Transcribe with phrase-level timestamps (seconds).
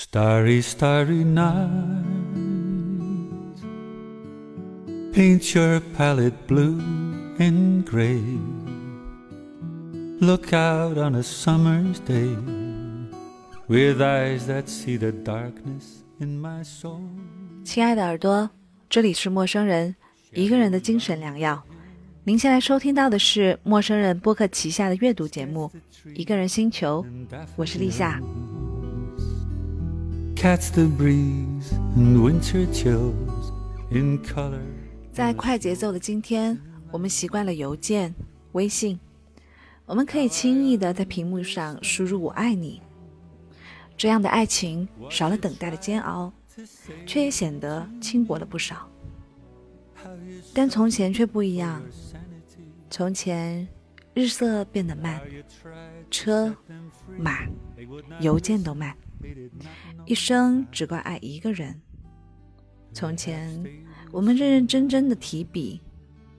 [0.00, 1.66] Starry, starry night.
[5.12, 6.80] Paint your palette blue
[7.40, 8.22] and gray.
[10.20, 12.36] Look out on a summer's day
[13.66, 17.00] with eyes that see the darkness in my soul.
[17.64, 18.48] 亲爱的耳朵，
[18.88, 19.96] 这里是陌生人，
[20.32, 21.60] 一个人的精神良药。
[22.22, 25.68] 您现在收听到的是陌生人播客旗下的阅读节目
[26.14, 27.04] 《一个人星球》，
[27.56, 28.20] 我是立夏。
[30.40, 33.50] Catch the breeze and winter chills
[33.90, 34.62] in color.
[35.12, 36.56] 在快节奏的今天，
[36.92, 38.14] 我们习惯了邮件、
[38.52, 39.00] 微信，
[39.84, 42.80] 我们可以轻易的在屏幕上输入“我爱你”，
[43.98, 46.32] 这样的爱情少了等待的煎熬，
[47.04, 48.88] 却也显得轻薄了不少。
[50.54, 51.82] 但从前却不一样，
[52.88, 53.66] 从前
[54.14, 55.20] 日色变得慢，
[56.12, 56.54] 车、
[57.18, 57.40] 马、
[58.20, 58.96] 邮件都慢，
[60.06, 61.80] 一生只怪爱一个人。
[62.92, 63.64] 从前，
[64.10, 65.80] 我们认认真真的提笔，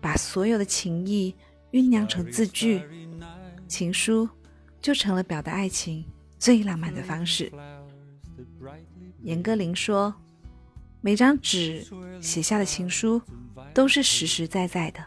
[0.00, 1.34] 把所有的情意
[1.72, 2.82] 酝酿成字句，
[3.66, 4.28] 情书
[4.80, 6.04] 就成了表达爱情
[6.38, 7.50] 最浪漫的方式。
[9.22, 10.14] 严歌苓说
[11.02, 11.84] ：“每张纸
[12.20, 13.20] 写下的情书
[13.74, 15.04] 都是实实在在的，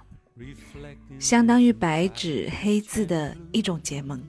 [1.19, 4.21] 相当于白纸黑字的一种结盟。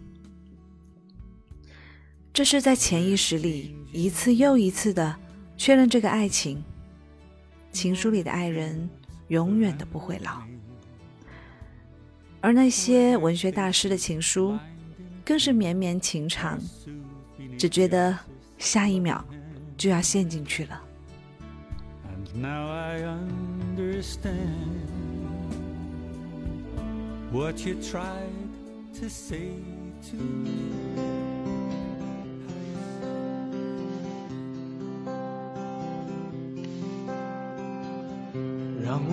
[2.41, 5.15] 这是在潜意识里一次又一次的
[5.59, 6.65] 确认这个爱情。
[7.71, 8.89] 情书里的爱人
[9.29, 10.41] 永远都不会老，
[12.41, 14.59] 而那些文学大师的情书
[15.23, 16.59] 更是绵绵情长，
[17.59, 18.19] 只觉得
[18.57, 19.23] 下一秒
[19.77, 20.83] 就要陷进去了。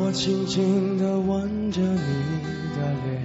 [0.08, 1.97] 我轻轻地吻着你
[2.77, 3.21] 的脸，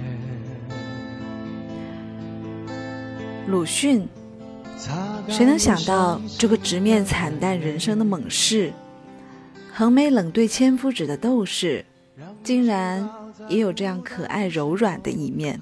[3.47, 4.05] 鲁迅，
[5.29, 8.73] 谁能想到这个直面惨淡人生的猛士，
[9.71, 11.85] 横眉冷对千夫指的斗士，
[12.43, 13.09] 竟然
[13.47, 15.61] 也有这样可爱柔软的一面。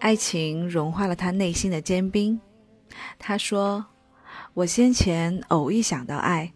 [0.00, 2.38] 爱情融化了他内心的坚冰。
[3.18, 3.86] 他说
[4.52, 6.52] ：“我先前偶一想到爱，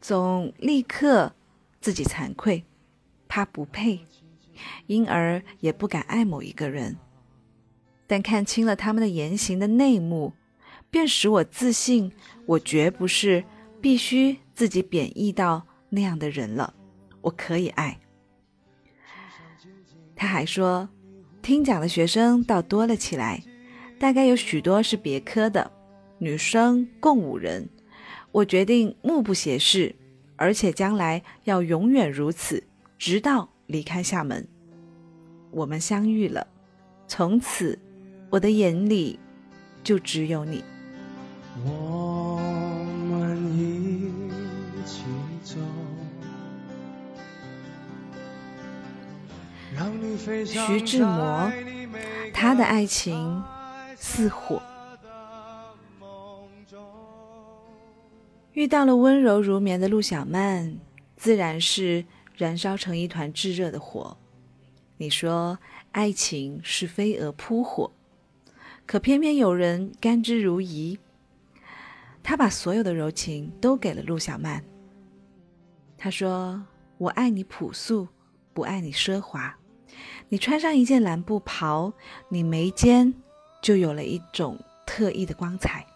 [0.00, 1.32] 总立刻
[1.80, 2.64] 自己惭愧，
[3.26, 4.00] 怕不配，
[4.86, 6.96] 因而也不敢爱某一个人。
[8.06, 10.32] 但看清了他们的言行的内幕，
[10.90, 12.12] 便使我自信，
[12.44, 13.44] 我绝不是
[13.80, 16.74] 必须自己贬义到那样的人了。
[17.22, 17.98] 我可以爱。”
[20.14, 20.88] 他还说，
[21.40, 23.42] 听讲的学生倒多了起来，
[23.98, 25.72] 大概有许多是别科的，
[26.18, 27.70] 女生共五人。
[28.32, 29.94] 我决定目不斜视，
[30.40, 32.64] 而且将来要永远如此，
[32.96, 34.48] 直到离开厦门。
[35.50, 36.46] 我们相遇了，
[37.06, 37.78] 从此
[38.30, 39.20] 我的眼里
[39.84, 40.64] 就只有你。
[41.62, 42.40] 我
[43.10, 44.10] 们一
[44.86, 45.02] 起
[45.44, 45.56] 走，
[50.46, 51.52] 徐志摩
[52.32, 53.44] 他的爱情
[53.94, 54.62] 似火，
[58.52, 60.76] 遇到了温柔如棉的陆小曼，
[61.16, 62.04] 自然是
[62.36, 64.16] 燃烧成一团炙热的火。
[64.96, 65.58] 你说
[65.92, 67.92] 爱情是飞蛾扑火，
[68.86, 70.98] 可偏偏有人甘之如饴。
[72.22, 74.62] 他把所有的柔情都给了陆小曼。
[75.96, 76.62] 他说
[76.98, 78.08] ：“我爱你朴素，
[78.52, 79.56] 不爱你奢华。
[80.28, 81.92] 你穿上一件蓝布袍，
[82.28, 83.14] 你眉间
[83.62, 85.86] 就有了一种特异的光彩。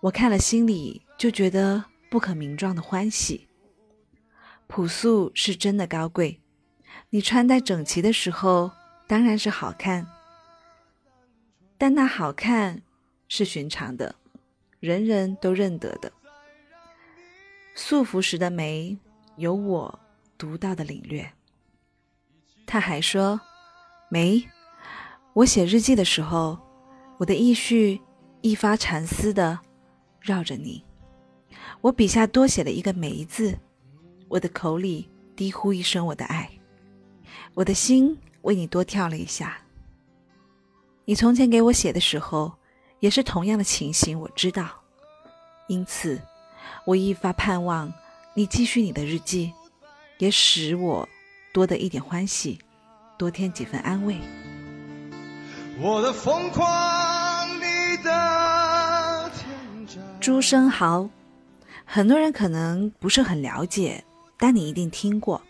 [0.00, 3.48] 我看了心里就觉得不可名状的欢喜。
[4.66, 6.40] 朴素是真的高贵，
[7.10, 8.70] 你穿戴整齐的时候
[9.06, 10.06] 当然是好看，
[11.78, 12.82] 但那好看
[13.28, 14.16] 是寻常的，
[14.80, 16.12] 人人都认得的。
[17.74, 18.98] 素服时的美，
[19.36, 20.00] 有我
[20.36, 21.32] 独到的领略。
[22.66, 23.40] 他还说
[24.10, 24.48] ：“梅，
[25.34, 26.58] 我写日记的时候，
[27.18, 28.00] 我的意绪
[28.40, 29.60] 一发缠丝的
[30.20, 30.84] 绕着你。
[31.86, 33.56] 我笔下多写了一个梅字，
[34.26, 36.50] 我的口里低呼一声我的爱，
[37.54, 39.56] 我的心为你多跳了一下。
[41.04, 42.52] 你从前给我写的时候，
[42.98, 44.68] 也是同样的情形，我知道。
[45.68, 46.20] 因此，
[46.84, 47.92] 我一发盼望
[48.34, 49.52] 你继续你的日记，
[50.18, 51.08] 也使我
[51.52, 52.58] 多得一点欢喜，
[53.16, 54.16] 多添几分安慰。
[55.78, 60.02] 我的疯狂，你的天真。
[60.20, 61.08] 朱生豪，
[61.88, 64.04] 很多人可能不是很了解，
[64.36, 65.40] 但你一定听过。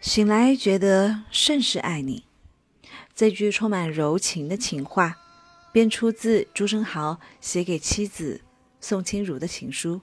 [0.00, 2.24] 醒来觉得甚是爱你，
[3.14, 5.16] 这句充满柔情的情话，
[5.72, 8.42] 便出自朱生豪写给妻子
[8.78, 10.02] 宋清如的情书。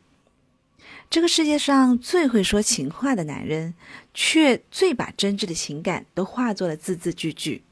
[1.12, 3.76] 这个世界上最会说情话的男人，
[4.14, 7.64] 却最把真挚的情感都化作了字字句句，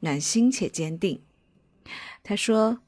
[0.00, 1.20] 暖心且坚定。
[2.22, 2.78] 他说：“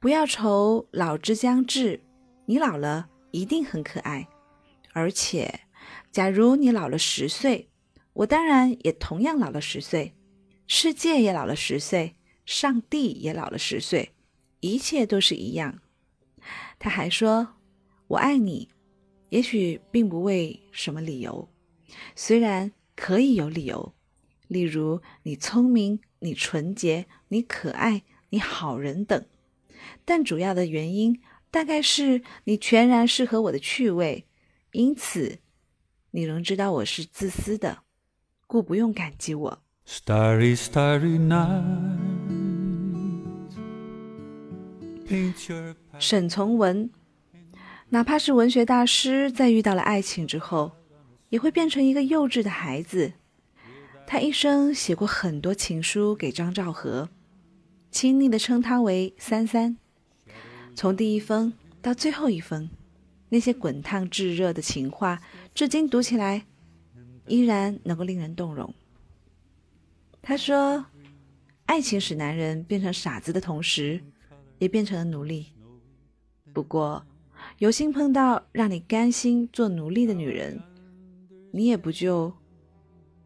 [0.00, 2.00] 不要愁老之将至，
[2.46, 4.28] 你老了一定很可爱。
[4.92, 5.60] 而且，
[6.10, 7.68] 假如你老了十岁，
[8.12, 10.14] 我当然也同样老了十岁，
[10.66, 14.12] 世界也老了十岁，上帝也老了十岁，
[14.60, 15.80] 一切都是一样。”
[16.78, 17.56] 他还说
[18.08, 18.68] ：“我爱你。”
[19.30, 21.48] 也许并不为什么理由，
[22.16, 23.94] 虽然可以有理由，
[24.48, 29.24] 例如你聪明、你纯洁、你可爱、你好人等，
[30.04, 34.26] 但主要的原因大概是你全然适合我的趣味，
[34.72, 35.38] 因此
[36.12, 37.78] 你仍知道我是自私的，
[38.46, 39.62] 故不用感激我。
[39.86, 41.64] Starry, starry night.
[45.98, 46.88] 沈从文。
[47.88, 50.70] 哪怕是文学大师，在遇到了爱情之后，
[51.30, 53.14] 也会变成一个幼稚的孩子。
[54.06, 57.08] 他一生写过很多情书给张兆和，
[57.90, 59.76] 亲昵地称他为“三三”。
[60.80, 62.70] 从第一封到最后一封，
[63.28, 65.20] 那些滚烫炙热的情话，
[65.54, 66.46] 至今读起来
[67.26, 68.72] 依然能够令人动容。
[70.22, 70.86] 他说
[71.68, 74.02] ：“爱情使男人变成傻子的同时，
[74.58, 75.52] 也变成了奴隶。
[76.54, 77.04] 不过。”
[77.58, 80.58] 有幸碰到让你甘心做奴隶的女人，
[81.52, 82.32] 你也不就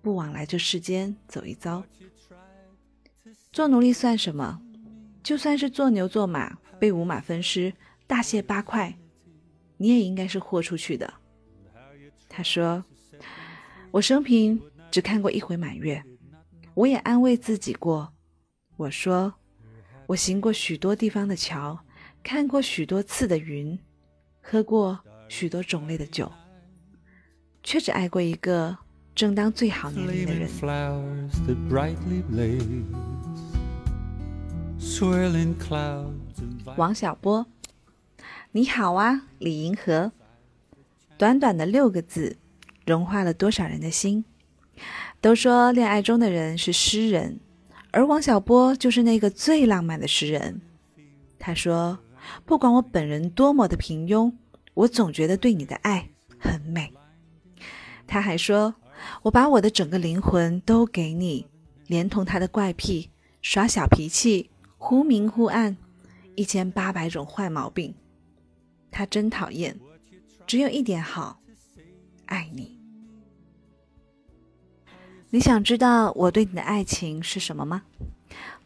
[0.03, 1.85] 不往来这世间走一遭？
[3.53, 4.61] 做奴隶算什么？
[5.23, 7.73] 就算是做牛做马，被五马分尸，
[8.07, 8.99] 大卸八块，
[9.77, 11.13] 你也应该是豁出去的。
[12.29, 12.85] 他说
[13.93, 14.61] ：“我生平
[14.91, 16.03] 只看过一回满月，
[16.75, 18.13] 我也安慰自己过。
[18.77, 19.35] 我说，
[20.07, 21.79] 我行过许多地方的桥，
[22.23, 23.79] 看过许多次的云。”
[24.47, 26.31] 喝过许多种类的酒，
[27.63, 28.77] 却只爱过一个
[29.15, 30.47] 正当最好年龄的人。
[36.77, 37.47] 王小波，
[38.51, 40.11] 你好啊，李银河。
[41.17, 42.37] 短短的六个字，
[42.85, 44.25] 融化了多少人的心？
[45.21, 47.39] 都说恋爱中的人是诗人，
[47.93, 50.61] 而王小波就是那个最浪漫的诗人。
[51.39, 51.99] 他说。
[52.47, 54.33] 不管我本人多么的平庸，
[54.73, 56.91] 我总觉得对你的爱很美。
[58.07, 58.75] 他还说
[59.25, 61.47] ：“我把我的整个灵魂都给你，
[61.87, 63.11] 连同他的怪癖、
[63.43, 64.49] 耍小脾气、
[64.79, 65.77] 忽明忽暗，
[66.37, 67.95] 一千八百种坏毛病，
[68.91, 69.79] 他真讨厌。
[70.47, 71.41] 只有一点好，
[72.27, 72.79] 爱你。
[75.31, 77.83] 你想知道我对你的爱情是什么吗？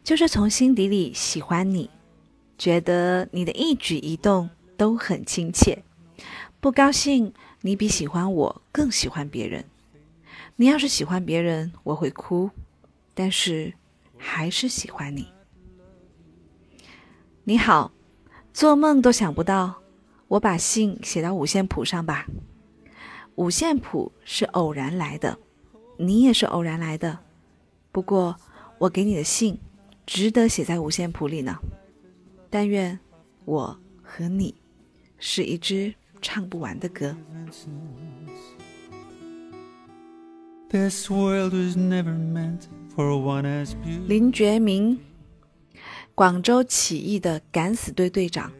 [0.03, 1.89] 就是从心底里喜欢你。”
[2.59, 5.81] 觉得你的一举一动都很亲切，
[6.59, 9.63] 不高兴你比喜欢我更喜欢别人。
[10.57, 12.51] 你要是喜欢别人，我会哭，
[13.13, 13.73] 但是
[14.17, 15.25] 还是喜欢你。
[17.49, 17.91] 你好，
[18.53, 19.81] 做梦都想不到，
[20.27, 22.27] 我把信写到五线谱上吧。
[23.37, 25.35] 五线谱是偶然来的，
[25.97, 27.17] 你也是偶然来的。
[27.91, 28.35] 不过
[28.77, 29.57] 我给你的信，
[30.05, 31.57] 值得写在五线谱里呢。
[32.51, 32.99] 但愿
[33.45, 34.53] 我和你
[35.17, 35.91] 是一支
[36.21, 37.17] 唱不完的歌。
[44.07, 44.99] 林觉民，
[46.19, 48.51] 广州起义的敢死队队长，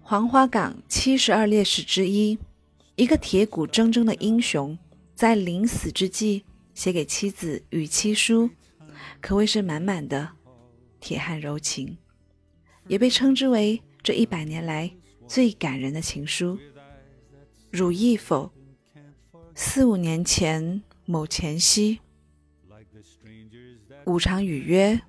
[0.00, 2.38] 黄花岗七十二烈士之一，
[2.96, 4.78] 一个铁骨铮铮的英雄，
[5.14, 8.48] 在临死之际写给妻子与妻书，
[9.20, 10.30] 可谓是满满的
[10.98, 11.98] 铁汉柔情。
[12.88, 14.90] 也被称之为这一百年来
[15.28, 16.58] 最感人的情书。
[17.70, 18.50] 汝意否？
[19.54, 22.00] 四五年前某前夕，
[24.06, 25.02] 五常语曰：“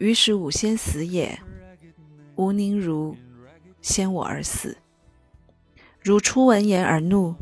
[0.00, 1.38] 于是吾先死也。
[2.36, 3.14] 吾宁如
[3.82, 4.78] 先我而死。
[6.02, 7.34] 如初闻言而怒，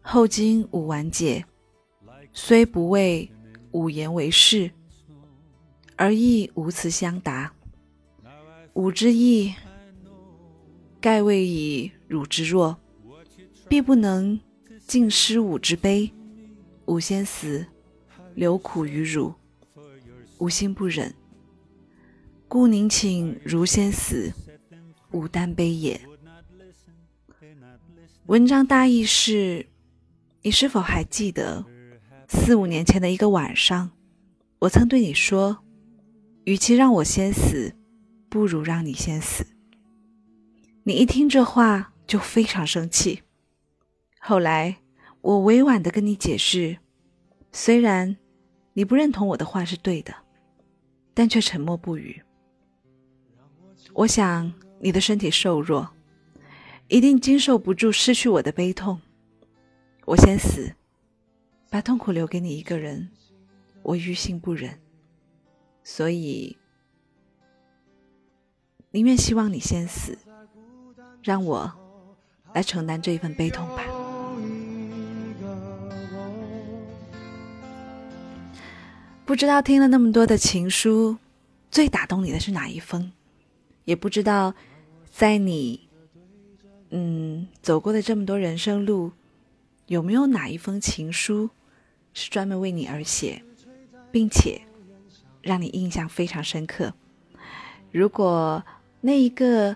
[0.00, 1.44] 后经吾完结，
[2.32, 3.28] 虽不为
[3.72, 4.70] 吾言为是，
[5.96, 7.52] 而亦无辞相答。”
[8.74, 9.52] 吾之意，
[11.00, 12.78] 盖未以汝之弱，
[13.68, 14.38] 必不能
[14.86, 16.12] 尽失吾之悲。
[16.86, 17.66] 吾先死，
[18.36, 19.34] 留苦于汝，
[20.38, 21.12] 吾心不忍，
[22.48, 24.32] 故宁请如先死，
[25.10, 26.00] 吾担悲也。
[28.24, 29.66] 文章大意是：
[30.40, 31.66] 你是否还记得
[32.26, 33.90] 四五年前的一个晚上，
[34.60, 35.58] 我曾对你说，
[36.44, 37.74] 与其让我先死，
[38.30, 39.46] 不如让你先死。
[40.84, 43.22] 你一听这话就非常生气。
[44.18, 44.78] 后来
[45.20, 46.78] 我委婉的跟你解释，
[47.52, 48.16] 虽然
[48.72, 50.14] 你不认同我的话是对的，
[51.12, 52.22] 但却沉默不语。
[53.98, 55.88] 我想你的身体瘦弱，
[56.86, 59.00] 一定经受不住失去我的悲痛。
[60.04, 60.72] 我先死，
[61.68, 63.10] 把痛苦留给你一个人，
[63.82, 64.78] 我于心不忍，
[65.82, 66.56] 所以
[68.92, 70.16] 宁愿希望你先死。
[71.20, 71.68] 让我
[72.54, 73.82] 来承担这一份悲痛吧。
[79.26, 81.16] 不知道听了那么多的情书，
[81.68, 83.10] 最打动你的是哪一封？
[83.88, 84.54] 也不知道，
[85.10, 85.88] 在你
[86.90, 89.12] 嗯走过的这么多人生路，
[89.86, 91.48] 有没有哪一封情书
[92.12, 93.42] 是专门为你而写，
[94.12, 94.60] 并且
[95.40, 96.92] 让你印象非常深刻？
[97.90, 98.62] 如果
[99.00, 99.74] 那一个。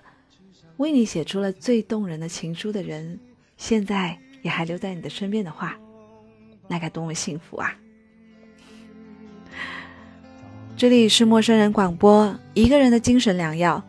[0.78, 3.21] 为你写出了最动人的情书的人，
[3.57, 5.78] 现在也还留在你的身边的话，
[6.66, 7.76] 那该多么幸福啊！
[10.76, 13.85] 这里是陌生人广播，一个人的精神良药，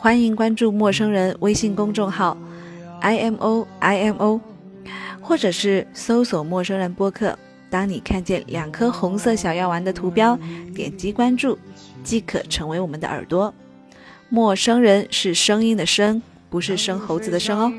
[0.00, 2.36] 欢迎关注陌生人微信公众号
[3.00, 4.40] i m o i m o，
[5.20, 7.36] 或者是搜索陌生人播客。
[7.68, 10.38] 当你看见两颗红色小药丸的图标，
[10.72, 11.58] 点击关注
[12.04, 13.52] 即可成为我们的耳朵。
[14.28, 16.22] 陌生人是声音的声。
[16.50, 17.70] 不是生猴子的生哦，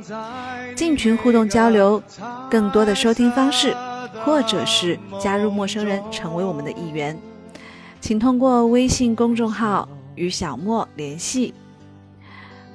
[0.75, 2.03] 进群互动交流，
[2.51, 3.75] 更多的收听方式，
[4.23, 7.17] 或者是加入陌生人成为我们的一员，
[7.99, 11.51] 请通过微信公众号与小莫联系。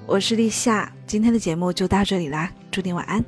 [0.06, 3.25] 我是立夏，今天的节目就到这里啦，祝你晚安。